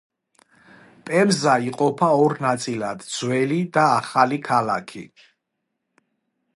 [1.09, 5.07] პემბა იყოფა ორ ნაწილად: ძველი და ახალი ქალაქი.